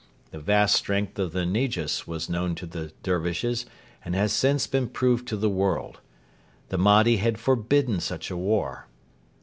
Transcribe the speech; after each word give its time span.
The 0.31 0.39
vast 0.39 0.75
strength 0.77 1.19
of 1.19 1.31
the 1.31 1.45
Negus 1.45 2.07
was 2.07 2.27
known 2.27 2.55
to 2.55 2.65
the 2.65 2.91
Dervishes, 3.03 3.67
and 4.03 4.15
has 4.15 4.33
since 4.33 4.65
been 4.65 4.89
proved 4.89 5.27
to 5.27 5.37
the 5.37 5.47
world. 5.47 5.99
The 6.69 6.79
Mahdi 6.79 7.17
had 7.17 7.37
forbidden 7.37 7.99
such 7.99 8.31
a 8.31 8.35
war. 8.35 8.87